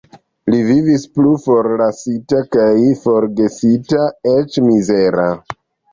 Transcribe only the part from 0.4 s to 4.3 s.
Li vivis plu forlasita kaj forgesita,